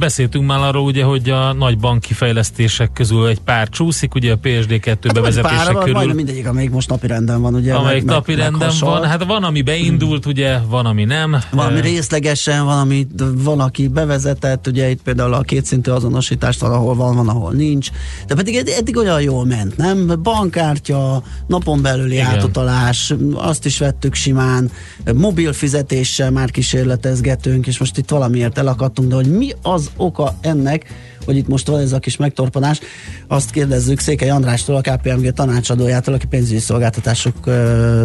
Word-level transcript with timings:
Beszéltünk 0.00 0.46
már 0.46 0.60
arról, 0.60 0.84
ugye, 0.84 1.04
hogy 1.04 1.30
a 1.30 1.52
nagy 1.52 1.78
banki 1.78 2.12
fejlesztések 2.12 2.92
közül 2.92 3.26
egy 3.26 3.38
pár 3.40 3.68
csúszik, 3.68 4.14
ugye 4.14 4.32
a 4.32 4.38
PSD2 4.42 4.84
hát 4.84 5.12
bevezetése 5.12 5.54
pár, 5.56 5.74
körül. 5.74 5.92
Majdnem 5.92 6.16
mindegyik, 6.16 6.48
amelyik 6.48 6.70
most 6.70 6.88
napi 6.88 7.06
renden 7.06 7.40
van, 7.40 7.54
ugye. 7.54 7.74
Amelyik 7.74 8.04
meg, 8.04 8.14
napi 8.14 8.34
renden 8.34 8.72
van, 8.80 9.04
hát 9.04 9.24
van, 9.24 9.44
ami 9.44 9.62
beindult, 9.62 10.22
hmm. 10.22 10.32
ugye, 10.32 10.58
van, 10.68 10.86
ami 10.86 11.04
nem. 11.04 11.36
Van, 11.50 11.66
ami 11.66 11.80
részlegesen, 11.80 12.64
van, 12.64 12.78
ami 12.78 13.06
van, 13.34 13.60
aki 13.60 13.88
bevezetett, 13.88 14.66
ugye 14.66 14.90
itt 14.90 15.02
például 15.02 15.34
a 15.34 15.40
kétszintű 15.40 15.90
azonosítást 15.90 16.60
valahol 16.60 16.94
van, 16.94 17.14
van, 17.16 17.28
ahol 17.28 17.52
nincs. 17.52 17.88
De 18.26 18.34
pedig 18.34 18.56
eddig 18.78 18.96
olyan 18.96 19.22
jól 19.22 19.44
ment, 19.44 19.76
nem? 19.76 20.22
Bankkártya, 20.22 21.22
napon 21.46 21.82
belüli 21.82 22.14
Igen. 22.14 22.26
átutalás, 22.26 23.14
azt 23.34 23.64
is 23.64 23.78
vettük 23.78 24.14
simán, 24.14 24.70
mobil 25.14 25.52
fizetéssel 25.52 26.30
már 26.30 26.50
kísérletezgetünk, 26.50 27.66
és 27.66 27.78
most 27.78 27.98
itt 27.98 28.10
valamiért 28.10 28.58
elakadtunk, 28.58 29.08
de 29.08 29.14
hogy 29.14 29.36
mi 29.36 29.52
az 29.62 29.84
az 29.86 29.92
oka 29.96 30.34
ennek, 30.40 30.84
hogy 31.24 31.36
itt 31.36 31.48
most 31.48 31.66
van 31.66 31.80
ez 31.80 31.92
a 31.92 31.98
kis 31.98 32.16
megtorpanás, 32.16 32.80
azt 33.28 33.50
kérdezzük 33.50 33.98
Székely 33.98 34.30
Andrástól, 34.30 34.76
a 34.76 34.80
KPMG 34.80 35.32
tanácsadójától, 35.32 36.14
aki 36.14 36.26
pénzügyi 36.26 36.58
szolgáltatások 36.58 37.34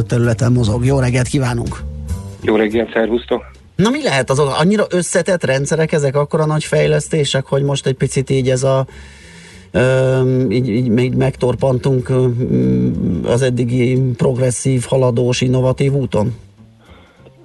területen 0.08 0.52
mozog. 0.52 0.86
Jó 0.86 0.99
reggelt 0.99 1.27
kívánunk! 1.27 1.81
Jó 2.41 2.55
reggelt, 2.55 2.91
szervusztok! 2.94 3.52
Na 3.75 3.89
mi 3.89 4.03
lehet 4.03 4.30
az 4.30 4.39
annyira 4.39 4.86
összetett 4.89 5.44
rendszerek 5.44 5.91
ezek, 5.91 6.16
akkor 6.16 6.39
a 6.39 6.45
nagy 6.45 6.63
fejlesztések, 6.63 7.45
hogy 7.45 7.63
most 7.63 7.86
egy 7.86 7.95
picit 7.95 8.30
így 8.30 8.50
ez 8.50 8.63
a 8.63 8.86
így, 10.50 10.70
így 10.70 10.88
még 10.88 11.13
megtorpantunk 11.13 12.11
az 13.23 13.41
eddigi 13.41 14.02
progresszív, 14.17 14.86
haladós, 14.88 15.41
innovatív 15.41 15.94
úton? 15.94 16.34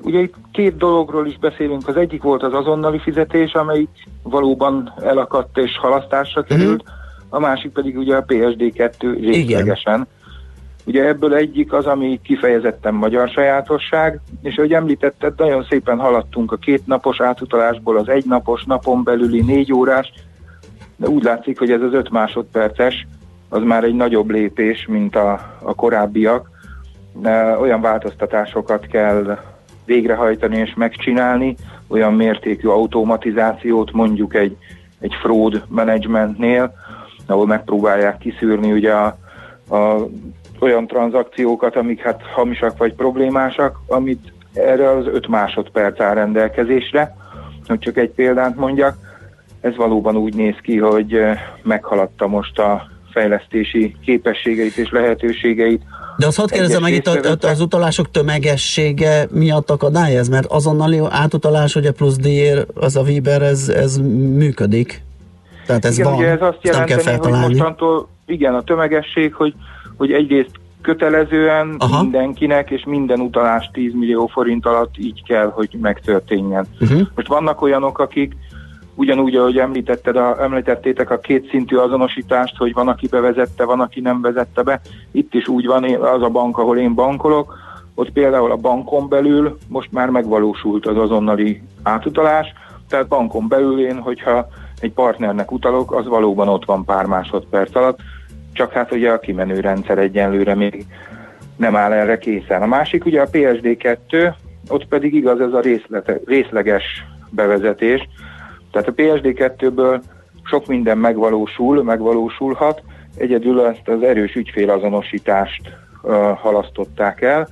Ugye 0.07 0.21
itt 0.21 0.35
két 0.53 0.77
dologról 0.77 1.27
is 1.27 1.39
beszélünk. 1.39 1.89
Az 1.89 1.97
egyik 1.97 2.23
volt 2.23 2.43
az 2.43 2.53
azonnali 2.53 2.99
fizetés, 2.99 3.53
amely 3.53 3.87
valóban 4.23 4.93
elakadt 5.03 5.59
és 5.59 5.79
halasztásra 5.79 6.41
mhm. 6.41 6.51
került, 6.51 6.83
uh-huh. 6.83 6.97
a 7.29 7.39
másik 7.39 7.73
pedig 7.73 7.99
ugye 7.99 8.17
a 8.17 8.25
PSD2 8.25 9.17
részlegesen. 9.21 10.07
Ugye 10.85 11.05
ebből 11.07 11.35
egyik 11.35 11.73
az, 11.73 11.87
ami 11.87 12.21
kifejezetten 12.23 12.95
magyar 12.95 13.29
sajátosság, 13.29 14.21
és 14.43 14.57
ahogy 14.57 14.73
említetted, 14.73 15.33
nagyon 15.37 15.67
szépen 15.69 15.99
haladtunk 15.99 16.53
a 16.53 16.57
két 16.57 16.87
napos 16.87 17.21
átutalásból 17.21 17.97
az 17.97 18.09
egy 18.09 18.25
napos 18.25 18.65
napon 18.65 19.03
belüli 19.03 19.41
négy 19.41 19.73
órás, 19.73 20.13
de 20.97 21.09
úgy 21.09 21.23
látszik, 21.23 21.59
hogy 21.59 21.71
ez 21.71 21.81
az 21.81 21.93
öt 21.93 22.11
másodperces, 22.11 23.07
az 23.49 23.63
már 23.63 23.85
egy 23.85 23.95
nagyobb 23.95 24.31
lépés, 24.31 24.87
mint 24.89 25.17
a, 25.17 25.33
a 25.63 25.75
korábbiak. 25.75 26.51
Olyan 27.61 27.81
változtatásokat 27.81 28.87
kell 28.87 29.39
végrehajtani 29.87 30.57
és 30.57 30.75
megcsinálni, 30.77 31.57
olyan 31.89 32.15
mértékű 32.15 32.69
automatizációt 32.69 33.93
mondjuk 33.93 34.35
egy, 34.35 34.57
egy 35.01 35.15
fraud 35.21 35.63
managementnél, 35.69 36.75
ahol 37.27 37.47
megpróbálják 37.47 38.19
kiszűrni 38.19 38.73
ugye 38.73 38.93
a, 38.93 39.17
a, 39.69 40.07
olyan 40.61 40.87
tranzakciókat, 40.87 41.77
amik 41.77 42.01
hát 42.01 42.23
hamisak 42.35 42.79
vagy 42.79 42.95
problémásak, 42.95 43.81
amit 43.87 44.33
erre 44.55 44.91
az 44.91 45.07
5 45.07 45.29
másodperc 45.29 46.01
áll 46.01 46.15
rendelkezésre, 46.15 47.17
hogy 47.67 47.79
csak 47.79 47.97
egy 47.97 48.11
példát 48.11 48.57
mondjak. 48.57 48.97
Ez 49.61 49.77
valóban 49.77 50.17
úgy 50.17 50.35
néz 50.35 50.57
ki, 50.63 50.79
hogy 50.79 51.21
meghaladta 51.63 52.27
most 52.27 52.59
a 52.59 52.87
fejlesztési 53.11 53.97
képességeit 54.05 54.77
és 54.77 54.91
lehetőségeit 54.91 55.83
de 56.19 56.27
azt 56.27 56.37
hadd 56.37 56.51
kérdezem 56.51 56.83
meg 56.83 56.93
itt 56.93 57.07
az 57.45 57.61
utalások 57.61 58.11
tömegessége 58.11 59.29
miatt 59.31 59.71
akadály 59.71 60.17
ez, 60.17 60.29
mert 60.29 60.47
azonnali 60.47 61.01
átutalás, 61.09 61.75
ugye 61.75 61.91
plusz 61.91 62.17
díjér, 62.17 62.67
az 62.75 62.97
a 62.97 63.03
Viber, 63.03 63.43
ez, 63.43 63.69
ez 63.69 63.97
működik. 64.37 65.03
Tehát 65.67 65.85
ez 65.85 65.99
igen, 65.99 66.11
van, 66.11 66.19
ugye 66.19 66.31
ez 66.31 66.43
azt 66.43 66.59
jelenteni, 66.63 67.03
kell 67.03 67.17
hogy 67.17 67.33
mostantól 67.33 68.09
igen, 68.27 68.55
a 68.55 68.63
tömegesség, 68.63 69.35
hogy, 69.35 69.55
hogy 69.97 70.13
egyrészt 70.13 70.51
kötelezően 70.83 71.75
Aha. 71.79 72.03
mindenkinek, 72.03 72.71
és 72.71 72.85
minden 72.87 73.21
utalás 73.21 73.71
10 73.73 73.93
millió 73.95 74.27
forint 74.27 74.67
alatt 74.67 74.99
így 74.99 75.23
kell, 75.25 75.51
hogy 75.55 75.77
megtörténjen. 75.81 76.67
Uh-huh. 76.81 77.01
Most 77.15 77.29
vannak 77.29 77.63
olyanok, 77.63 77.99
akik 77.99 78.37
ugyanúgy, 78.97 79.37
ahogy 79.37 79.59
említetted 79.59 80.17
a, 80.17 80.43
említettétek 80.43 81.11
a 81.11 81.19
kétszintű 81.19 81.77
azonosítást, 81.77 82.57
hogy 82.57 82.73
van, 82.73 82.89
aki 82.89 83.09
bevezette, 83.09 83.65
van, 83.65 83.81
aki 83.81 84.01
nem 84.01 84.21
vezette 84.21 84.63
be. 84.63 84.81
Itt 85.13 85.35
is 85.35 85.49
úgy 85.49 85.67
van, 85.67 85.85
az 85.85 86.23
a 86.23 86.29
bank, 86.29 86.59
ahol 86.59 86.79
én 86.79 86.95
bankolok, 86.95 87.59
ott 87.95 88.11
például 88.11 88.51
a 88.51 88.57
bankon 88.57 89.09
belül 89.09 89.59
most 89.69 89.93
már 89.93 90.11
megvalósult 90.11 90.87
az 90.87 90.97
azonnali 90.97 91.63
átutalás, 91.83 92.53
tehát 92.89 93.09
bankon 93.09 93.49
belül 93.49 93.81
én, 93.81 93.99
hogyha 93.99 94.49
egy 94.81 94.93
partnernek 94.93 95.53
utalok, 95.53 95.93
az 95.93 96.07
valóban 96.07 96.49
ott 96.49 96.65
van 96.65 96.85
pár 96.85 97.05
másodperc 97.05 97.77
alatt, 97.77 97.99
csak 98.53 98.73
hát 98.73 98.93
ugye 98.93 99.11
a 99.11 99.19
kimenő 99.19 99.61
rendszer 99.61 99.99
egyenlőre 99.99 100.55
még 100.55 100.87
nem 101.57 101.77
áll 101.77 101.93
erre 101.93 102.19
készen. 102.19 102.63
A 102.63 102.67
másik 102.67 103.05
ugye 103.05 103.21
a 103.21 103.29
PSD2, 103.31 104.33
ott 104.69 104.87
pedig 104.87 105.15
igaz 105.15 105.41
ez 105.41 105.53
a 105.53 105.61
részlete, 105.61 106.21
részleges 106.27 106.85
bevezetés, 107.31 108.09
tehát 108.77 108.89
a 108.89 109.03
PSD2-ből 109.03 110.01
sok 110.43 110.67
minden 110.67 110.99
megvalósul, 110.99 111.83
megvalósulhat, 111.83 112.83
egyedül 113.17 113.61
ezt 113.61 113.89
az 113.89 114.03
erős 114.03 114.35
ügyfélazonosítást 114.35 115.63
uh, 116.03 116.13
halasztották 116.39 117.23
el. 117.23 117.49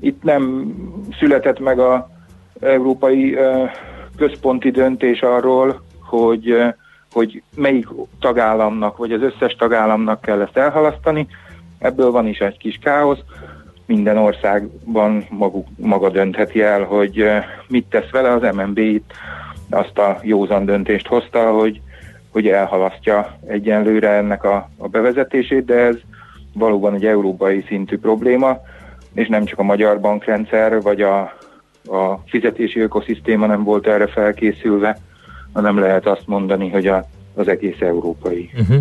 Itt 0.00 0.22
nem 0.22 0.74
született 1.18 1.58
meg 1.58 1.78
a 1.78 2.10
európai 2.60 3.38
központi 4.16 4.70
döntés 4.70 5.20
arról, 5.20 5.82
hogy, 6.00 6.62
hogy 7.12 7.42
melyik 7.56 7.86
tagállamnak, 8.20 8.96
vagy 8.96 9.12
az 9.12 9.22
összes 9.22 9.54
tagállamnak 9.54 10.20
kell 10.20 10.40
ezt 10.40 10.56
elhalasztani. 10.56 11.26
Ebből 11.78 12.10
van 12.10 12.26
is 12.26 12.38
egy 12.38 12.58
kis 12.58 12.78
káosz. 12.82 13.20
Minden 13.86 14.16
országban 14.16 15.26
maguk, 15.30 15.66
maga 15.76 16.10
döntheti 16.10 16.62
el, 16.62 16.82
hogy 16.82 17.24
mit 17.68 17.86
tesz 17.90 18.10
vele. 18.10 18.32
Az 18.32 18.54
MNB 18.54 18.78
itt 18.78 19.12
azt 19.70 19.98
a 19.98 20.18
józan 20.22 20.64
döntést 20.64 21.06
hozta, 21.06 21.50
hogy, 21.50 21.80
hogy 22.32 22.46
elhalasztja 22.48 23.38
egyenlőre 23.46 24.08
ennek 24.08 24.44
a, 24.44 24.68
a 24.76 24.88
bevezetését, 24.88 25.64
de 25.64 25.74
ez 25.74 25.96
valóban 26.52 26.94
egy 26.94 27.06
európai 27.06 27.64
szintű 27.68 27.98
probléma, 27.98 28.60
és 29.14 29.28
nem 29.28 29.44
csak 29.44 29.58
a 29.58 29.62
magyar 29.62 30.00
bankrendszer 30.00 30.82
vagy 30.82 31.02
a, 31.02 31.20
a 31.86 32.22
fizetési 32.26 32.80
ökoszisztéma 32.80 33.46
nem 33.46 33.64
volt 33.64 33.86
erre 33.86 34.06
felkészülve, 34.06 34.98
hanem 35.52 35.78
lehet 35.78 36.06
azt 36.06 36.26
mondani, 36.26 36.70
hogy 36.70 36.86
a 36.86 37.04
az 37.38 37.48
egész 37.48 37.80
európai. 37.80 38.50
Uh-huh. 38.60 38.76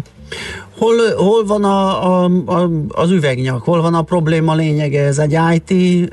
Hol, 0.77 0.95
hol 1.15 1.45
van 1.45 1.63
a, 1.63 2.05
a, 2.05 2.29
a, 2.45 2.69
az 2.87 3.11
üvegnyak, 3.11 3.63
hol 3.63 3.81
van 3.81 3.93
a 3.93 4.01
probléma 4.01 4.55
lényege? 4.55 5.03
Ez 5.03 5.17
egy 5.17 5.37
IT 5.53 6.09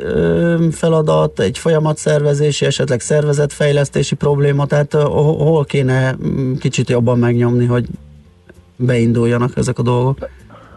feladat, 0.72 1.40
egy 1.40 1.58
folyamatszervezési, 1.58 2.64
esetleg 2.64 3.00
szervezetfejlesztési 3.00 4.14
probléma, 4.14 4.66
tehát 4.66 4.92
hol 4.92 5.64
kéne 5.64 6.16
kicsit 6.60 6.90
jobban 6.90 7.18
megnyomni, 7.18 7.66
hogy 7.66 7.86
beinduljanak 8.76 9.56
ezek 9.56 9.78
a 9.78 9.82
dolgok? 9.82 10.18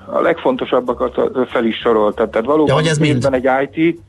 A 0.06 0.22
legfontosabbakat 0.22 1.20
fel 1.50 1.66
is 1.66 1.78
soroltad. 1.78 2.30
Tehát 2.30 2.48
valóban 2.48 2.68
ja, 2.68 2.74
hogy 2.74 2.88
ez 2.88 2.98
mind? 2.98 3.28
egy 3.32 3.50
IT, 3.72 4.00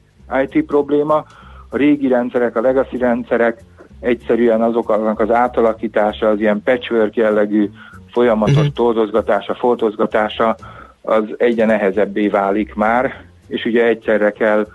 IT 0.44 0.64
probléma, 0.64 1.24
a 1.68 1.76
régi 1.76 2.08
rendszerek, 2.08 2.56
a 2.56 2.60
legacy 2.60 2.96
rendszerek, 2.96 3.64
egyszerűen 4.00 4.62
azoknak 4.62 5.20
az 5.20 5.30
átalakítása, 5.30 6.28
az 6.28 6.40
ilyen 6.40 6.62
patchwork 6.64 7.16
jellegű 7.16 7.70
folyamatos 8.10 8.56
uh-huh. 8.56 8.72
toldozgatása, 8.72 9.54
foltozgatása, 9.54 10.56
az 11.02 11.24
egyre 11.36 11.64
nehezebbé 11.64 12.28
válik 12.28 12.74
már, 12.74 13.24
és 13.46 13.64
ugye 13.64 13.86
egyszerre 13.86 14.30
kell 14.30 14.66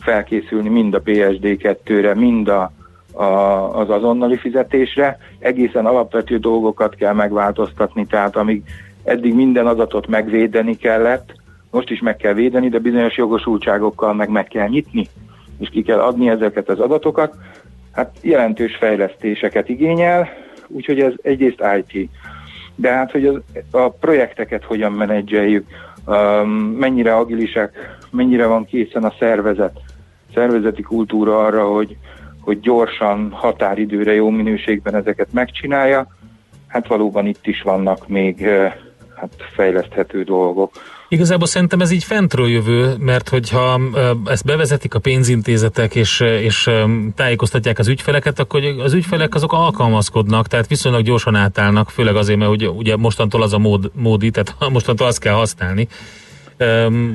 felkészülni 0.00 0.68
mind 0.68 0.94
a 0.94 1.02
PSD2-re, 1.02 2.14
mind 2.14 2.48
a, 2.48 2.72
a, 3.12 3.24
az 3.78 3.90
azonnali 3.90 4.36
fizetésre. 4.36 5.18
Egészen 5.38 5.86
alapvető 5.86 6.38
dolgokat 6.38 6.94
kell 6.94 7.12
megváltoztatni, 7.12 8.06
tehát 8.06 8.36
amíg 8.36 8.62
eddig 9.04 9.34
minden 9.34 9.66
adatot 9.66 10.06
megvédeni 10.06 10.76
kellett, 10.76 11.32
most 11.70 11.90
is 11.90 12.00
meg 12.00 12.16
kell 12.16 12.32
védeni, 12.32 12.68
de 12.68 12.78
bizonyos 12.78 13.16
jogosultságokkal 13.16 14.14
meg 14.14 14.28
meg 14.28 14.46
kell 14.46 14.68
nyitni, 14.68 15.08
és 15.58 15.68
ki 15.68 15.82
kell 15.82 16.00
adni 16.00 16.28
ezeket 16.28 16.68
az 16.68 16.78
adatokat 16.78 17.34
hát 18.00 18.16
jelentős 18.20 18.76
fejlesztéseket 18.76 19.68
igényel, 19.68 20.28
úgyhogy 20.66 21.00
ez 21.00 21.12
egyrészt 21.22 21.62
IT. 21.86 22.08
De 22.74 22.92
hát, 22.92 23.10
hogy 23.10 23.26
az, 23.26 23.40
a 23.70 23.88
projekteket 23.88 24.64
hogyan 24.64 24.92
menedzseljük, 24.92 25.66
um, 26.06 26.48
mennyire 26.78 27.16
agilisek, 27.16 27.98
mennyire 28.10 28.46
van 28.46 28.64
készen 28.64 29.04
a 29.04 29.14
szervezet, 29.18 29.80
szervezeti 30.34 30.82
kultúra 30.82 31.44
arra, 31.44 31.64
hogy, 31.64 31.96
hogy 32.40 32.60
gyorsan, 32.60 33.30
határidőre, 33.30 34.14
jó 34.14 34.30
minőségben 34.30 34.94
ezeket 34.94 35.32
megcsinálja, 35.32 36.06
hát 36.66 36.86
valóban 36.86 37.26
itt 37.26 37.46
is 37.46 37.62
vannak 37.62 38.08
még 38.08 38.36
uh, 38.40 38.72
hát 39.16 39.32
fejleszthető 39.52 40.22
dolgok. 40.22 40.72
Igazából 41.12 41.46
szerintem 41.46 41.80
ez 41.80 41.90
így 41.90 42.04
fentről 42.04 42.48
jövő, 42.48 42.94
mert 42.98 43.28
hogyha 43.28 43.80
ezt 44.24 44.44
bevezetik 44.44 44.94
a 44.94 44.98
pénzintézetek 44.98 45.94
és, 45.94 46.20
és 46.20 46.70
tájékoztatják 47.14 47.78
az 47.78 47.88
ügyfeleket, 47.88 48.38
akkor 48.38 48.62
az 48.64 48.92
ügyfelek 48.92 49.34
azok 49.34 49.52
alkalmazkodnak, 49.52 50.46
tehát 50.46 50.66
viszonylag 50.66 51.02
gyorsan 51.02 51.34
átállnak, 51.34 51.90
főleg 51.90 52.16
azért, 52.16 52.38
mert 52.38 52.50
ugye, 52.50 52.68
ugye 52.68 52.96
mostantól 52.96 53.42
az 53.42 53.52
a 53.52 53.58
mód, 53.58 53.90
módi, 53.94 54.30
tehát 54.30 54.54
mostantól 54.72 55.06
azt 55.06 55.18
kell 55.18 55.34
használni, 55.34 55.88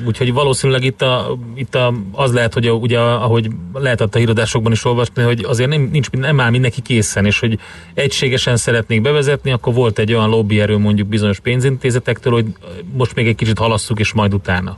Úgyhogy 0.05 0.33
valószínűleg 0.33 0.83
itt, 0.83 1.01
a, 1.01 1.37
itt 1.55 1.75
a, 1.75 1.93
az 2.11 2.33
lehet, 2.33 2.53
hogy 2.53 2.67
a, 2.67 2.71
ugye, 2.71 2.99
ahogy 2.99 3.47
lehetett 3.73 4.15
a 4.15 4.17
híradásokban 4.17 4.71
is 4.71 4.85
olvasni, 4.85 5.23
hogy 5.23 5.43
azért 5.43 5.69
nem, 5.69 5.89
nincs, 5.91 6.09
nem 6.11 6.39
áll 6.39 6.49
mindenki 6.49 6.81
készen, 6.81 7.25
és 7.25 7.39
hogy 7.39 7.59
egységesen 7.93 8.57
szeretnék 8.57 9.01
bevezetni, 9.01 9.51
akkor 9.51 9.73
volt 9.73 9.99
egy 9.99 10.13
olyan 10.13 10.29
lobbyerő 10.29 10.77
mondjuk 10.77 11.07
bizonyos 11.07 11.39
pénzintézetektől, 11.39 12.33
hogy 12.33 12.45
most 12.93 13.15
még 13.15 13.27
egy 13.27 13.35
kicsit 13.35 13.57
halasszuk, 13.57 13.99
és 13.99 14.13
majd 14.13 14.33
utána. 14.33 14.73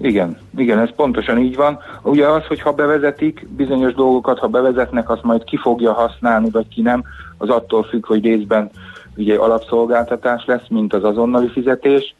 Igen, 0.00 0.38
igen, 0.56 0.78
ez 0.78 0.94
pontosan 0.96 1.38
így 1.38 1.56
van. 1.56 1.78
Ugye 2.02 2.26
az, 2.26 2.44
hogy 2.46 2.60
ha 2.60 2.72
bevezetik 2.72 3.46
bizonyos 3.56 3.94
dolgokat, 3.94 4.38
ha 4.38 4.46
bevezetnek, 4.46 5.10
azt 5.10 5.22
majd 5.22 5.44
ki 5.44 5.56
fogja 5.56 5.92
használni, 5.92 6.50
vagy 6.50 6.68
ki 6.68 6.82
nem, 6.82 7.04
az 7.38 7.48
attól 7.48 7.82
függ, 7.82 8.06
hogy 8.06 8.24
részben 8.24 8.70
ugye 9.16 9.36
alapszolgáltatás 9.36 10.44
lesz, 10.46 10.68
mint 10.68 10.94
az 10.94 11.04
azonnali 11.04 11.48
fizetés, 11.48 12.14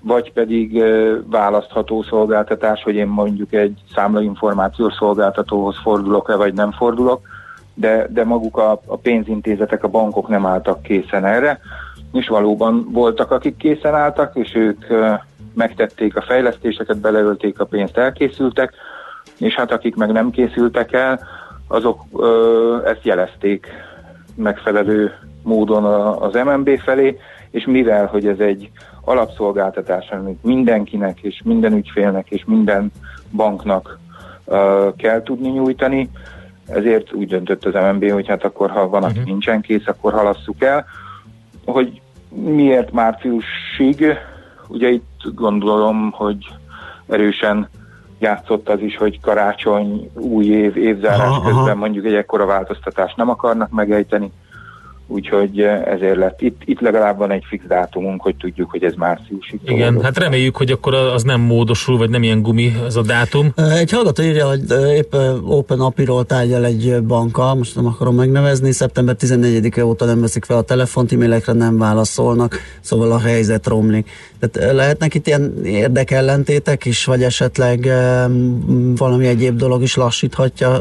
vagy 0.00 0.32
pedig 0.32 0.82
választható 1.30 2.02
szolgáltatás, 2.02 2.82
hogy 2.82 2.94
én 2.94 3.06
mondjuk 3.06 3.52
egy 3.52 3.82
számlainformációs 3.94 4.94
szolgáltatóhoz 4.94 5.76
fordulok-e, 5.82 6.36
vagy 6.36 6.54
nem 6.54 6.72
fordulok, 6.72 7.20
de, 7.74 8.06
de 8.10 8.24
maguk 8.24 8.56
a, 8.56 8.80
a 8.86 8.96
pénzintézetek, 8.96 9.84
a 9.84 9.88
bankok 9.88 10.28
nem 10.28 10.46
álltak 10.46 10.82
készen 10.82 11.24
erre, 11.24 11.60
és 12.12 12.28
valóban 12.28 12.88
voltak, 12.90 13.30
akik 13.30 13.56
készen 13.56 13.94
álltak, 13.94 14.36
és 14.36 14.54
ők 14.54 14.84
megtették 15.54 16.16
a 16.16 16.22
fejlesztéseket, 16.22 16.98
beleölték 16.98 17.60
a 17.60 17.64
pénzt, 17.64 17.96
elkészültek, 17.96 18.72
és 19.38 19.54
hát 19.54 19.72
akik 19.72 19.96
meg 19.96 20.12
nem 20.12 20.30
készültek 20.30 20.92
el, 20.92 21.20
azok 21.68 22.02
ö, 22.16 22.76
ezt 22.84 23.04
jelezték 23.04 23.66
megfelelő 24.34 25.12
módon 25.42 25.84
az 26.22 26.34
MNB 26.34 26.78
felé, 26.78 27.18
és 27.50 27.66
mivel, 27.66 28.06
hogy 28.06 28.26
ez 28.26 28.38
egy 28.38 28.70
alapszolgáltatás, 29.04 30.08
amit 30.10 30.44
mindenkinek 30.44 31.20
és 31.20 31.40
minden 31.44 31.72
ügyfélnek 31.72 32.30
és 32.30 32.44
minden 32.46 32.92
banknak 33.30 33.98
uh, 34.44 34.96
kell 34.96 35.22
tudni 35.22 35.48
nyújtani, 35.48 36.10
ezért 36.68 37.12
úgy 37.12 37.28
döntött 37.28 37.64
az 37.64 37.74
MNB, 37.74 38.10
hogy 38.10 38.28
hát 38.28 38.44
akkor, 38.44 38.70
ha 38.70 38.88
van, 38.88 39.02
aki 39.02 39.12
uh-huh. 39.12 39.26
nincsen 39.26 39.60
kész, 39.60 39.86
akkor 39.86 40.12
halasszuk 40.12 40.62
el. 40.62 40.86
Hogy 41.64 42.00
miért 42.28 42.92
márciusig? 42.92 44.18
Ugye 44.68 44.88
itt 44.88 45.22
gondolom, 45.34 46.10
hogy 46.10 46.36
erősen 47.08 47.68
játszott 48.18 48.68
az 48.68 48.80
is, 48.80 48.96
hogy 48.96 49.20
karácsony, 49.20 50.10
új 50.14 50.46
év, 50.46 50.76
évzárás 50.76 51.28
aha, 51.28 51.42
közben 51.42 51.62
aha. 51.62 51.74
mondjuk 51.74 52.04
egy 52.04 52.14
ekkora 52.14 52.46
változtatást 52.46 53.16
nem 53.16 53.28
akarnak 53.28 53.70
megejteni 53.70 54.32
úgyhogy 55.08 55.60
eh, 55.60 55.86
ezért 55.86 56.16
lett. 56.16 56.40
Itt, 56.40 56.62
itt 56.64 56.80
legalább 56.80 57.18
van 57.18 57.30
egy 57.30 57.44
fix 57.48 57.64
dátumunk, 57.66 58.22
hogy 58.22 58.36
tudjuk, 58.36 58.70
hogy 58.70 58.84
ez 58.84 58.94
márciusig. 58.94 59.60
Igen, 59.64 59.88
dolog. 59.88 60.02
hát 60.02 60.18
reméljük, 60.18 60.56
hogy 60.56 60.70
akkor 60.70 60.94
az 60.94 61.22
nem 61.22 61.40
módosul, 61.40 61.96
vagy 61.96 62.10
nem 62.10 62.22
ilyen 62.22 62.42
gumi 62.42 62.72
ez 62.86 62.96
a 62.96 63.02
dátum. 63.02 63.52
Egy 63.78 63.90
hallgató 63.90 64.22
írja, 64.22 64.48
hogy 64.48 64.62
épp 64.94 65.14
Open 65.44 65.80
API-ról 65.80 66.24
tárgyal 66.24 66.64
egy 66.64 67.02
banka, 67.02 67.54
most 67.54 67.74
nem 67.74 67.86
akarom 67.86 68.14
megnevezni, 68.14 68.72
szeptember 68.72 69.16
14-e 69.18 69.84
óta 69.84 70.04
nem 70.04 70.20
veszik 70.20 70.44
fel 70.44 70.56
a 70.56 70.62
telefont, 70.62 71.12
e-mailekre 71.12 71.52
nem 71.52 71.78
válaszolnak, 71.78 72.56
szóval 72.80 73.12
a 73.12 73.18
helyzet 73.18 73.66
romlik. 73.66 74.10
Tehát 74.38 74.74
lehetnek 74.74 75.14
itt 75.14 75.26
ilyen 75.26 75.64
érdekellentétek 75.64 76.84
is, 76.84 77.04
vagy 77.04 77.22
esetleg 77.22 77.88
valami 78.96 79.26
egyéb 79.26 79.56
dolog 79.56 79.82
is 79.82 79.96
lassíthatja 79.96 80.80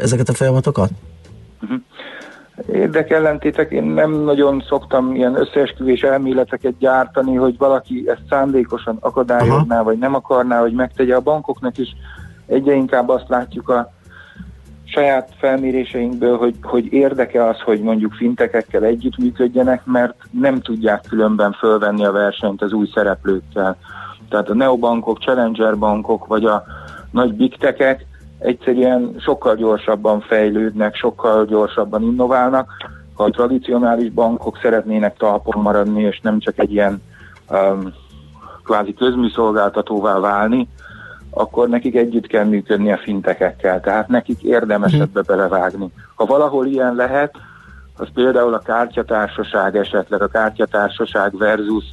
ezeket 0.00 0.28
a 0.28 0.34
folyamatokat? 0.34 0.90
Uh-huh 1.62 1.80
érdekellentétek, 2.72 3.70
én 3.70 3.84
nem 3.84 4.10
nagyon 4.10 4.64
szoktam 4.68 5.14
ilyen 5.14 5.40
összeesküvés 5.40 6.02
elméleteket 6.02 6.78
gyártani, 6.78 7.34
hogy 7.34 7.56
valaki 7.58 8.04
ezt 8.06 8.22
szándékosan 8.28 8.96
akadályozná, 9.00 9.74
Aha. 9.74 9.84
vagy 9.84 9.98
nem 9.98 10.14
akarná, 10.14 10.60
hogy 10.60 10.72
megtegye 10.72 11.14
a 11.14 11.20
bankoknak 11.20 11.78
is. 11.78 11.88
Egyre 12.46 12.74
inkább 12.74 13.08
azt 13.08 13.28
látjuk 13.28 13.68
a 13.68 13.92
saját 14.84 15.28
felméréseinkből, 15.38 16.36
hogy, 16.36 16.54
hogy 16.62 16.92
érdeke 16.92 17.46
az, 17.46 17.60
hogy 17.60 17.80
mondjuk 17.80 18.12
fintekekkel 18.12 18.84
együttműködjenek, 18.84 19.84
mert 19.84 20.14
nem 20.30 20.60
tudják 20.60 21.04
különben 21.08 21.52
fölvenni 21.52 22.04
a 22.04 22.12
versenyt 22.12 22.62
az 22.62 22.72
új 22.72 22.90
szereplőkkel. 22.94 23.76
Tehát 24.28 24.48
a 24.48 24.54
neobankok, 24.54 25.18
challenger 25.18 25.78
bankok, 25.78 26.26
vagy 26.26 26.44
a 26.44 26.64
nagy 27.10 27.34
big 27.34 27.56
techek 27.56 28.06
egyszerűen 28.38 29.14
sokkal 29.18 29.54
gyorsabban 29.54 30.20
fejlődnek, 30.20 30.94
sokkal 30.94 31.44
gyorsabban 31.44 32.02
innoválnak. 32.02 32.70
Ha 33.14 33.24
a 33.24 33.30
tradicionális 33.30 34.10
bankok 34.10 34.58
szeretnének 34.62 35.16
talpon 35.16 35.62
maradni, 35.62 36.02
és 36.02 36.20
nem 36.22 36.38
csak 36.38 36.58
egy 36.58 36.72
ilyen 36.72 37.02
um, 37.50 37.92
kvázi 38.64 38.94
közműszolgáltatóvá 38.94 40.18
válni, 40.18 40.68
akkor 41.30 41.68
nekik 41.68 41.96
együtt 41.96 42.26
kell 42.26 42.44
működni 42.44 42.92
a 42.92 42.98
fintekekkel, 42.98 43.80
tehát 43.80 44.08
nekik 44.08 44.42
érdemes 44.42 44.92
mhm. 44.92 45.02
ebbe 45.02 45.22
belevágni. 45.22 45.90
Ha 46.14 46.24
valahol 46.24 46.66
ilyen 46.66 46.94
lehet, 46.94 47.34
az 47.96 48.08
például 48.14 48.54
a 48.54 48.58
kártyatársaság 48.58 49.76
esetleg, 49.76 50.22
a 50.22 50.26
kártyatársaság 50.26 51.36
versus 51.36 51.84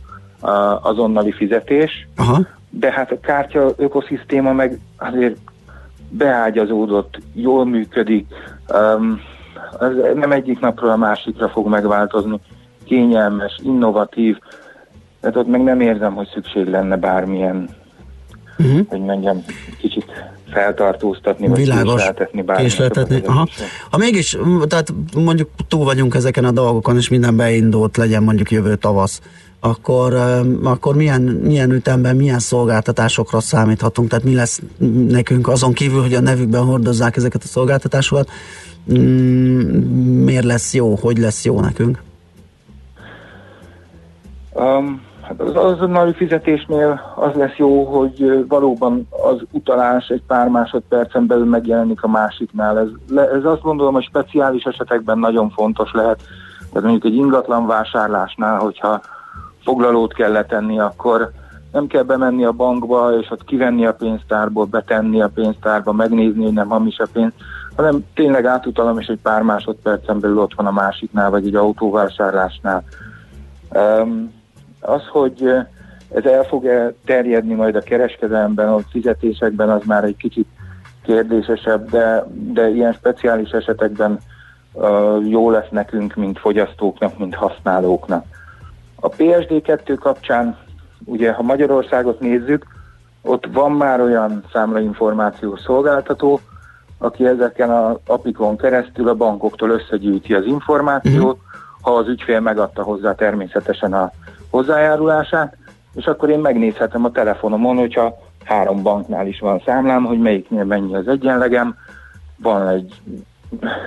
uh, 0.42 0.86
azonnali 0.86 1.32
fizetés, 1.32 2.08
Aha. 2.16 2.40
de 2.70 2.92
hát 2.92 3.12
a 3.12 3.20
kártya 3.20 3.70
ökoszisztéma 3.78 4.54
meg 4.54 4.80
azért 4.98 5.38
beágyazódott, 6.18 7.18
jól 7.34 7.66
működik, 7.66 8.28
um, 8.74 9.22
ez 9.80 10.16
nem 10.16 10.32
egyik 10.32 10.60
napról 10.60 10.90
a 10.90 10.98
másikra 10.98 11.50
fog 11.50 11.68
megváltozni, 11.68 12.40
kényelmes, 12.86 13.60
innovatív, 13.64 14.38
tehát 15.20 15.38
ott 15.38 15.48
meg 15.48 15.64
nem 15.64 15.80
érzem, 15.80 16.14
hogy 16.14 16.28
szükség 16.34 16.68
lenne 16.68 16.96
bármilyen, 16.96 17.70
uh-huh. 18.58 18.88
hogy 18.88 19.02
mondjam, 19.02 19.44
kicsit 19.80 20.06
feltartóztatni, 20.54 21.48
vagy 21.48 21.58
Világos, 21.58 22.04
késleltetni. 22.58 23.22
Aha. 23.26 23.48
Ha 23.90 23.98
mégis, 23.98 24.38
tehát 24.68 24.94
mondjuk 25.16 25.50
túl 25.68 25.84
vagyunk 25.84 26.16
ezeken 26.16 26.46
a 26.46 26.52
dolgokon, 26.52 26.98
és 26.98 27.10
minden 27.10 27.36
beindult, 27.36 27.98
legyen 27.98 28.24
mondjuk 28.24 28.52
jövő 28.52 28.76
tavasz, 28.76 29.22
akkor, 29.60 30.14
akkor 30.64 30.96
milyen, 30.96 31.22
milyen 31.22 31.72
ütemben, 31.72 32.16
milyen 32.16 32.40
szolgáltatásokra 32.40 33.40
számíthatunk, 33.40 34.10
tehát 34.10 34.26
mi 34.26 34.36
lesz 34.36 34.62
nekünk 35.08 35.48
azon 35.48 35.74
kívül, 35.74 36.02
hogy 36.02 36.14
a 36.14 36.22
nevükben 36.22 36.64
hordozzák 36.64 37.18
ezeket 37.18 37.44
a 37.44 37.48
szolgáltatásokat, 37.48 38.30
mm, 38.94 39.60
miért 40.24 40.44
lesz 40.44 40.74
jó, 40.74 40.96
hogy 40.96 41.18
lesz 41.18 41.46
jó 41.46 41.60
nekünk? 41.60 42.02
Um, 44.54 45.02
hát 45.38 45.48
az 45.48 45.56
azonnali 45.56 46.14
fizetésnél 46.14 47.14
az 47.16 47.34
lesz 47.34 47.56
jó, 47.56 47.84
hogy 47.84 48.46
valóban 48.48 49.08
az 49.10 49.42
utalás 49.52 50.08
egy 50.08 50.22
pár 50.28 50.48
másodpercen 50.48 51.28
belül 51.28 51.46
megjelenik 51.46 52.04
a 52.04 52.08
másiknál. 52.08 52.80
Ez, 52.80 53.18
ez 53.38 53.46
azt 53.46 53.62
gondolom, 53.62 53.94
hogy 53.94 54.04
speciális 54.04 54.64
esetekben 54.64 55.20
nagyon 55.20 55.50
fontos 55.50 55.92
lehet. 55.94 56.22
Tehát 56.58 56.90
mondjuk 56.90 57.14
egy 57.14 57.16
ingatlan 57.16 57.68
vásárlásnál, 57.68 58.60
hogyha 58.60 59.02
foglalót 59.64 60.14
kell 60.14 60.32
letenni, 60.32 60.80
akkor 60.80 61.32
nem 61.72 61.88
kell 61.88 62.04
bemenni 62.04 62.46
a 62.46 62.52
bankba, 62.52 63.18
és 63.20 63.32
ott 63.32 63.44
kivenni 63.44 63.86
a 63.86 63.94
pénztárból, 63.94 64.66
betenni 64.66 65.22
a 65.22 65.32
pénztárba, 65.34 65.92
megnézni, 65.92 66.44
hogy 66.44 66.54
nem 66.54 66.70
hamis 66.70 66.98
a 66.98 67.08
pénz, 67.14 67.34
hanem 67.76 68.06
tényleg 68.14 68.46
átutalom, 68.46 69.00
és 69.00 69.08
egy 69.08 69.20
pár 69.22 69.42
másodpercen 69.42 70.20
belül 70.20 70.40
ott 70.40 70.54
van 70.54 70.66
a 70.66 70.72
másiknál, 70.72 71.30
vagy 71.30 71.46
egy 71.48 71.56
autóvásárlásnál. 71.56 72.84
Um, 73.70 74.43
az, 74.86 75.08
hogy 75.08 75.54
ez 76.14 76.26
el 76.26 76.44
fog-e 76.44 76.94
terjedni 77.06 77.54
majd 77.54 77.76
a 77.76 77.82
kereskedelemben, 77.82 78.68
a 78.68 78.80
fizetésekben, 78.80 79.70
az 79.70 79.82
már 79.86 80.04
egy 80.04 80.18
kicsit 80.18 80.48
kérdésesebb, 81.04 81.90
de, 81.90 82.26
de 82.30 82.70
ilyen 82.70 82.94
speciális 82.94 83.50
esetekben 83.50 84.20
uh, 84.74 85.30
jó 85.30 85.50
lesz 85.50 85.70
nekünk, 85.70 86.16
mint 86.16 86.40
fogyasztóknak, 86.40 87.18
mint 87.18 87.36
használóknak. 87.36 88.26
A 88.96 89.10
PSD2 89.10 89.98
kapcsán, 90.00 90.58
ugye 91.06 91.32
ha 91.32 91.42
Magyarországot 91.42 92.20
nézzük, 92.20 92.66
ott 93.22 93.46
van 93.52 93.72
már 93.72 94.02
olyan 94.02 94.44
számlainformációs 94.52 95.60
szolgáltató, 95.60 96.40
aki 96.98 97.26
ezeken 97.26 97.70
a 97.70 98.00
apikon 98.06 98.58
keresztül 98.58 99.08
a 99.08 99.16
bankoktól 99.16 99.70
összegyűjti 99.70 100.34
az 100.34 100.46
információt, 100.46 101.40
ha 101.82 101.92
az 101.92 102.08
ügyfél 102.08 102.40
megadta 102.40 102.84
hozzá 102.84 103.16
természetesen 103.16 103.94
a 103.94 104.12
hozzájárulását, 104.54 105.58
és 105.94 106.06
akkor 106.06 106.30
én 106.30 106.40
megnézhetem 106.40 107.06
a 107.06 107.12
telefonomon, 107.12 107.78
hogyha 107.78 108.18
három 108.44 108.84
banknál 108.84 109.28
is 109.28 109.40
van 109.40 109.62
számlám, 109.66 110.04
hogy 110.04 110.20
melyiknél 110.20 110.64
mennyi 110.64 110.96
az 110.96 111.08
egyenlegem, 111.08 111.76
van 112.38 112.68
egy 112.68 113.02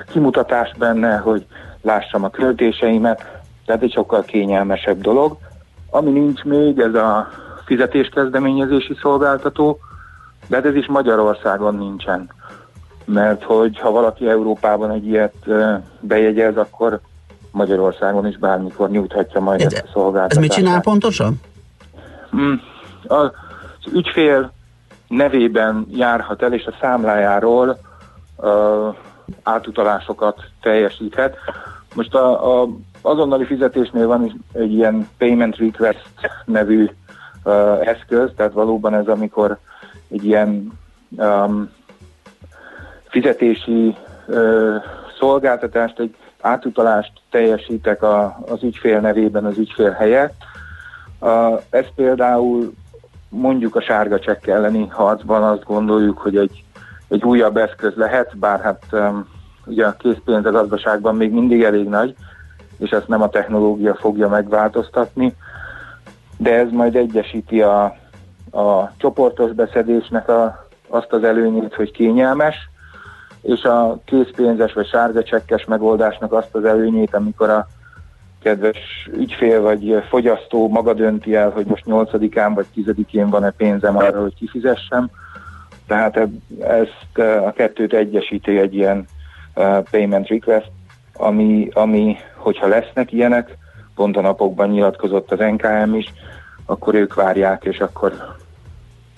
kimutatás 0.09 0.73
benne, 0.79 1.17
hogy 1.17 1.47
lássam 1.83 2.25
a 2.25 2.31
költéseimet, 2.31 3.41
tehát 3.67 3.83
egy 3.83 3.93
sokkal 3.93 4.23
kényelmesebb 4.23 5.01
dolog. 5.01 5.37
Ami 5.91 6.11
nincs 6.11 6.45
még, 6.45 6.79
ez 6.79 6.95
a 6.95 7.29
fizetéskezdeményezési 7.65 8.97
szolgáltató, 9.01 9.79
de 10.49 10.57
hát 10.57 10.65
ez 10.65 10.75
is 10.75 10.87
Magyarországon 10.87 11.75
nincsen. 11.75 12.31
Mert 13.05 13.43
hogy 13.43 13.79
ha 13.79 13.91
valaki 13.91 14.29
Európában 14.29 14.91
egy 14.91 15.07
ilyet 15.07 15.47
bejegyez, 16.01 16.57
akkor 16.57 17.01
Magyarországon 17.57 18.27
is 18.27 18.39
bármikor 18.39 18.91
nyújthatja 18.91 19.41
majd 19.41 19.61
ez, 19.61 19.73
ezt 19.73 19.85
a 19.85 19.91
szolgáltatást. 19.93 20.37
Ez 20.37 20.43
mit 20.43 20.53
csinál 20.53 20.81
pontosan? 20.81 21.41
Hmm, 22.31 22.61
az 23.07 23.31
ügyfél 23.93 24.53
nevében 25.09 25.87
járhat 25.91 26.43
el, 26.43 26.53
és 26.53 26.65
a 26.65 26.75
számlájáról 26.81 27.79
uh, 28.37 28.95
átutalásokat 29.43 30.45
teljesíthet. 30.61 31.37
Most 31.95 32.15
a, 32.15 32.61
a 32.63 32.69
azonnali 33.03 33.45
fizetésnél 33.45 34.07
van 34.07 34.45
egy 34.53 34.73
ilyen 34.73 35.09
payment 35.19 35.57
request 35.57 36.11
nevű 36.45 36.91
uh, 37.45 37.89
eszköz, 37.89 38.31
tehát 38.37 38.53
valóban 38.53 38.95
ez 38.95 39.07
amikor 39.07 39.59
egy 40.09 40.25
ilyen 40.25 40.73
um, 41.11 41.71
fizetési 43.09 43.97
uh, 44.27 44.75
szolgáltatást, 45.19 45.99
egy 45.99 46.15
átutalást 46.41 47.13
teljesítek 47.37 48.03
a, 48.03 48.39
az 48.49 48.63
ügyfél 48.63 49.01
nevében 49.01 49.45
az 49.45 49.59
ügyfél 49.59 49.91
helyett. 49.91 50.35
Uh, 51.21 51.61
ez 51.71 51.85
például 51.95 52.73
mondjuk 53.29 53.77
a 53.77 53.81
sárga 53.81 54.19
csekk 54.19 54.47
elleni 54.47 54.87
harcban 54.87 55.43
azt 55.43 55.65
gondoljuk, 55.65 56.19
hogy 56.19 56.37
egy, 56.37 56.65
egy 57.09 57.23
újabb 57.23 57.57
eszköz 57.57 57.95
lehet, 57.95 58.39
bár 58.39 58.61
hát 58.61 58.83
um, 58.93 59.29
ugye 59.67 59.87
a 59.87 59.97
készpénz 59.97 60.47
a 60.47 60.51
gazdaságban 60.51 61.17
még 61.17 61.33
mindig 61.33 61.63
elég 61.63 61.89
nagy, 61.89 62.15
és 62.79 62.91
ezt 62.91 63.09
nem 63.09 63.23
a 63.23 63.29
technológia 63.29 63.95
fogja 63.95 64.29
megváltoztatni, 64.29 65.35
de 66.37 66.55
ez 66.55 66.71
majd 66.71 66.97
egyesíti 66.97 67.63
a, 67.63 67.85
a 68.51 68.93
csoportos 68.97 69.53
beszedésnek 69.53 70.29
a, 70.29 70.67
azt 70.89 71.13
az 71.13 71.25
előnyét, 71.25 71.75
hogy 71.75 71.91
kényelmes, 71.91 72.57
és 73.47 73.63
a 73.63 73.99
készpénzes 74.05 74.73
vagy 74.73 74.87
sárga 74.87 75.23
csekkes 75.23 75.65
megoldásnak 75.65 76.33
azt 76.33 76.55
az 76.55 76.65
előnyét, 76.65 77.15
amikor 77.15 77.51
a 77.51 77.67
kedves 78.43 79.09
ügyfél 79.13 79.61
vagy 79.61 80.03
fogyasztó 80.09 80.69
maga 80.69 80.93
dönti 80.95 81.35
el, 81.35 81.51
hogy 81.51 81.67
most 81.67 81.85
8-án 81.87 82.51
vagy 82.55 82.67
10-én 82.77 83.31
van-e 83.31 83.51
pénzem 83.51 83.97
arra, 83.97 84.21
hogy 84.21 84.35
kifizessem. 84.35 85.11
Tehát 85.87 86.29
ezt 86.61 87.19
a 87.47 87.53
kettőt 87.53 87.93
egyesíti 87.93 88.59
egy 88.59 88.75
ilyen 88.75 89.07
payment 89.91 90.29
request, 90.29 90.71
ami, 91.13 91.69
ami, 91.73 92.17
hogyha 92.35 92.67
lesznek 92.67 93.13
ilyenek, 93.13 93.57
pont 93.95 94.17
a 94.17 94.21
napokban 94.21 94.69
nyilatkozott 94.69 95.33
az 95.33 95.39
NKM 95.39 95.95
is, 95.95 96.13
akkor 96.67 96.95
ők 96.95 97.15
várják, 97.15 97.65
és 97.65 97.79
akkor 97.79 98.37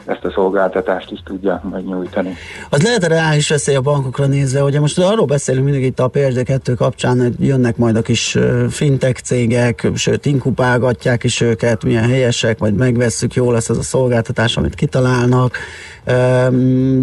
ezt 0.09 0.25
a 0.25 0.31
szolgáltatást 0.31 1.11
is 1.11 1.23
tudja 1.25 1.61
majd 1.71 1.87
nyújtani. 1.87 2.35
Az 2.69 2.83
lehet 2.83 3.03
a 3.03 3.07
reális 3.07 3.49
veszély 3.49 3.75
a 3.75 3.81
bankokra 3.81 4.27
nézve, 4.27 4.61
hogy 4.61 4.81
most 4.81 4.99
arról 4.99 5.27
beszélünk 5.27 5.65
mindig 5.65 5.85
itt 5.85 6.01
a 6.01 6.11
PSD2 6.11 6.75
kapcsán, 6.77 7.21
hogy 7.21 7.47
jönnek 7.47 7.77
majd 7.77 7.97
a 7.97 8.03
kis 8.03 8.37
fintech 8.71 9.23
cégek, 9.23 9.91
sőt 9.95 10.27
inkupálgatják 10.27 11.25
is 11.25 11.41
őket, 11.41 11.85
milyen 11.85 12.09
helyesek, 12.09 12.59
majd 12.59 12.75
megvesszük, 12.75 13.35
jó 13.35 13.53
lesz 13.53 13.69
ez 13.69 13.77
a 13.77 13.83
szolgáltatás, 13.83 14.57
amit 14.57 14.75
kitalálnak. 14.75 15.57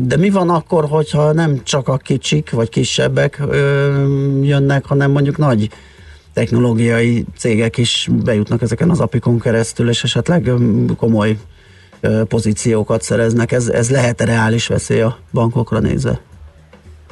De 0.01 0.17
mi 0.17 0.29
van 0.29 0.49
akkor, 0.49 0.85
hogyha 0.89 1.31
nem 1.31 1.63
csak 1.63 1.87
a 1.87 1.97
kicsik 1.97 2.51
vagy 2.51 2.69
kisebbek 2.69 3.41
jönnek, 4.41 4.85
hanem 4.85 5.11
mondjuk 5.11 5.37
nagy 5.37 5.69
technológiai 6.33 7.25
cégek 7.37 7.77
is 7.77 8.09
bejutnak 8.23 8.61
ezeken 8.61 8.89
az 8.89 8.99
apikon 8.99 9.39
keresztül, 9.39 9.89
és 9.89 10.03
esetleg 10.03 10.51
komoly 10.97 11.37
pozíciókat 12.27 13.01
szereznek. 13.01 13.51
Ez, 13.51 13.67
ez 13.67 13.91
lehet 13.91 14.21
reális 14.21 14.67
veszély 14.67 15.01
a 15.01 15.17
bankokra 15.33 15.79
nézve? 15.79 16.19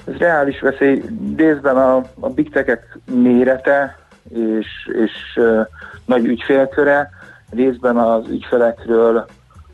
Ez 0.06 0.18
reális 0.18 0.60
veszély. 0.60 1.04
Részben 1.38 1.76
a, 1.76 1.96
a 2.20 2.30
big 2.30 2.52
tech 2.52 2.82
mérete 3.14 3.98
és, 4.30 4.68
és 5.04 5.12
uh, 5.36 5.60
nagy 6.06 6.26
ügyfélköre, 6.26 7.10
részben 7.52 7.98
az 7.98 8.28
ügyfelekről 8.30 9.26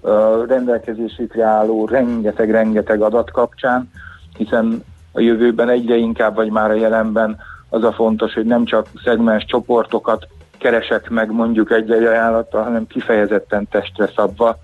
uh, 0.01 0.11
rendelkezésükre 0.47 1.43
álló 1.43 1.85
rengeteg-rengeteg 1.85 3.01
adat 3.01 3.31
kapcsán, 3.31 3.91
hiszen 4.38 4.83
a 5.11 5.19
jövőben 5.19 5.69
egyre 5.69 5.95
inkább, 5.95 6.35
vagy 6.35 6.51
már 6.51 6.71
a 6.71 6.75
jelenben 6.75 7.38
az 7.69 7.83
a 7.83 7.91
fontos, 7.91 8.33
hogy 8.33 8.45
nem 8.45 8.65
csak 8.65 8.88
szegmens 9.03 9.45
csoportokat 9.45 10.27
keresek 10.57 11.09
meg 11.09 11.31
mondjuk 11.31 11.71
egy-egy 11.71 12.03
ajánlattal, 12.03 12.63
hanem 12.63 12.88
kifejezetten 12.88 13.67
testre 13.71 14.09
szabva 14.15 14.57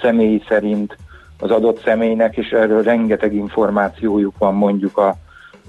személy 0.00 0.42
szerint 0.48 0.96
az 1.38 1.50
adott 1.50 1.82
személynek, 1.82 2.36
és 2.36 2.50
erről 2.50 2.82
rengeteg 2.82 3.34
információjuk 3.34 4.38
van 4.38 4.54
mondjuk 4.54 4.98
a, 4.98 5.16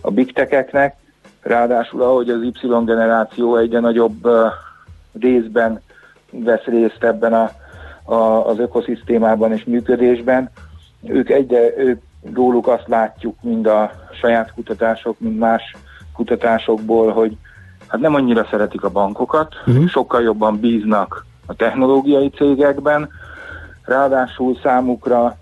a 0.01 0.11
big 0.11 0.33
tech-eknek. 0.33 0.95
Ráadásul, 1.41 2.01
ahogy 2.01 2.29
az 2.29 2.41
Y 2.41 2.67
generáció 2.85 3.55
egyre 3.55 3.79
nagyobb 3.79 4.25
uh, 4.25 4.45
részben 5.19 5.81
vesz 6.31 6.63
részt 6.63 7.03
ebben 7.03 7.33
a, 7.33 7.51
a, 8.13 8.47
az 8.47 8.59
ökoszisztémában 8.59 9.51
és 9.51 9.63
működésben, 9.63 10.49
ők 11.07 11.29
egyre, 11.29 11.77
ők 11.77 12.01
róluk 12.33 12.67
azt 12.67 12.87
látjuk, 12.87 13.35
mind 13.41 13.65
a 13.65 13.91
saját 14.11 14.53
kutatások, 14.53 15.19
mind 15.19 15.37
más 15.37 15.75
kutatásokból, 16.13 17.11
hogy 17.11 17.37
hát 17.87 18.01
nem 18.01 18.15
annyira 18.15 18.47
szeretik 18.49 18.83
a 18.83 18.89
bankokat, 18.89 19.53
uh-huh. 19.65 19.87
sokkal 19.87 20.21
jobban 20.21 20.59
bíznak 20.59 21.25
a 21.45 21.55
technológiai 21.55 22.29
cégekben, 22.29 23.09
Ráadásul 23.85 24.59
számukra, 24.63 25.37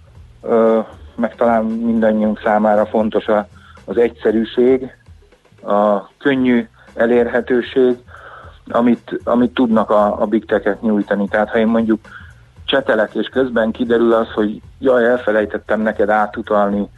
meg 1.15 1.35
talán 1.35 1.65
mindannyiunk 1.65 2.39
számára 2.43 2.85
fontos 2.85 3.27
a, 3.27 3.47
az 3.85 3.97
egyszerűség, 3.97 4.95
a 5.63 6.07
könnyű 6.17 6.67
elérhetőség, 6.93 7.97
amit, 8.67 9.19
amit 9.23 9.53
tudnak 9.53 9.89
a, 9.89 10.21
a 10.21 10.25
big 10.25 10.45
tech 10.45 10.81
nyújtani. 10.81 11.27
Tehát 11.27 11.49
ha 11.49 11.57
én 11.57 11.67
mondjuk 11.67 11.99
csetelek, 12.65 13.15
és 13.15 13.27
közben 13.27 13.71
kiderül 13.71 14.13
az, 14.13 14.31
hogy 14.31 14.61
jaj, 14.79 15.05
elfelejtettem 15.05 15.81
neked 15.81 16.09
átutalni, 16.09 16.89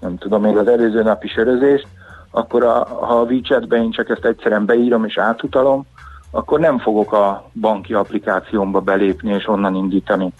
nem 0.00 0.18
tudom, 0.18 0.42
még 0.42 0.56
az 0.56 0.68
előző 0.68 1.02
napi 1.02 1.28
sörözést, 1.28 1.86
akkor 2.30 2.64
a, 2.64 2.84
ha 2.84 3.20
a 3.20 3.24
WeChat-ben 3.24 3.82
én 3.82 3.90
csak 3.90 4.08
ezt 4.08 4.24
egyszerűen 4.24 4.64
beírom 4.64 5.04
és 5.04 5.18
átutalom, 5.18 5.86
akkor 6.30 6.60
nem 6.60 6.78
fogok 6.78 7.12
a 7.12 7.50
banki 7.60 7.94
applikációmba 7.94 8.80
belépni 8.80 9.32
és 9.32 9.48
onnan 9.48 9.74
indítani 9.74 10.32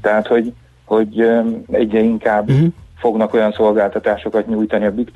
tehát, 0.00 0.26
hogy, 0.26 0.52
hogy 0.84 1.20
egyre 1.70 2.00
inkább 2.00 2.50
uh-huh. 2.50 2.68
fognak 2.96 3.34
olyan 3.34 3.52
szolgáltatásokat 3.52 4.46
nyújtani 4.46 4.86
a 4.86 4.90
big 4.90 5.10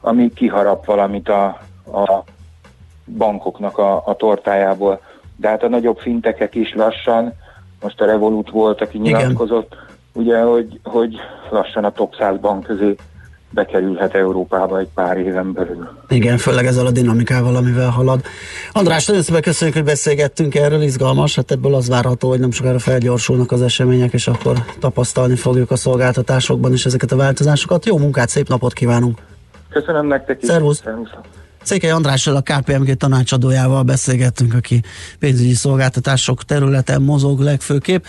ami 0.00 0.32
kiharap 0.32 0.84
valamit 0.84 1.28
a, 1.28 1.44
a 1.92 2.24
bankoknak 3.16 3.78
a, 3.78 4.02
a 4.06 4.16
tortájából. 4.16 5.00
De 5.36 5.48
hát 5.48 5.62
a 5.62 5.68
nagyobb 5.68 5.98
fintekek 5.98 6.54
is 6.54 6.74
lassan, 6.74 7.32
most 7.82 8.00
a 8.00 8.06
Revolut 8.06 8.50
volt, 8.50 8.80
aki 8.80 8.98
nyilatkozott, 8.98 9.72
Igen. 9.72 9.86
ugye, 10.12 10.40
hogy, 10.42 10.80
hogy 10.84 11.16
lassan 11.50 11.84
a 11.84 11.92
top 11.92 12.14
100 12.14 12.36
bank 12.40 12.64
közé 12.64 12.94
bekerülhet 13.50 14.14
Európába 14.14 14.78
egy 14.78 14.88
pár 14.94 15.16
éven 15.16 15.52
belül. 15.52 15.88
Igen, 16.08 16.38
főleg 16.38 16.66
ezzel 16.66 16.86
a 16.86 16.90
dinamikával, 16.90 17.56
amivel 17.56 17.90
halad. 17.90 18.20
András, 18.72 19.06
nagyon 19.06 19.22
szépen 19.22 19.42
köszönjük, 19.42 19.76
hogy 19.76 19.84
beszélgettünk 19.84 20.54
erről, 20.54 20.82
izgalmas, 20.82 21.34
hát 21.34 21.50
ebből 21.50 21.74
az 21.74 21.88
várható, 21.88 22.28
hogy 22.28 22.40
nem 22.40 22.50
sokára 22.50 22.78
felgyorsulnak 22.78 23.52
az 23.52 23.62
események, 23.62 24.12
és 24.12 24.26
akkor 24.26 24.64
tapasztalni 24.80 25.36
fogjuk 25.36 25.70
a 25.70 25.76
szolgáltatásokban 25.76 26.72
is 26.72 26.86
ezeket 26.86 27.12
a 27.12 27.16
változásokat. 27.16 27.86
Jó 27.86 27.98
munkát, 27.98 28.28
szép 28.28 28.48
napot 28.48 28.72
kívánunk! 28.72 29.18
Köszönöm 29.70 30.06
nektek 30.06 30.42
is! 30.42 30.48
Szervusz! 30.48 30.82
Székely 31.62 31.90
Andrással, 31.90 32.36
a 32.36 32.40
KPMG 32.40 32.96
tanácsadójával 32.96 33.82
beszélgettünk, 33.82 34.54
aki 34.54 34.82
pénzügyi 35.18 35.54
szolgáltatások 35.54 36.44
területen 36.44 37.02
mozog 37.02 37.40
legfőképp. 37.40 38.04